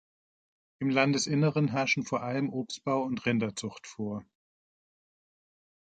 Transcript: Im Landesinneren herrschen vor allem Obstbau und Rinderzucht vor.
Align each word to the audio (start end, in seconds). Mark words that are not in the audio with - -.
Im 0.79 0.89
Landesinneren 0.89 1.67
herrschen 1.67 2.01
vor 2.01 2.23
allem 2.23 2.49
Obstbau 2.51 3.03
und 3.03 3.23
Rinderzucht 3.27 3.85
vor. 3.85 4.25